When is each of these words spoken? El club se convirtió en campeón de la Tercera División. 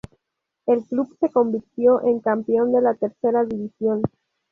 El 0.65 0.83
club 0.87 1.15
se 1.19 1.29
convirtió 1.29 2.03
en 2.03 2.21
campeón 2.21 2.71
de 2.71 2.81
la 2.81 2.95
Tercera 2.95 3.45
División. 3.45 4.01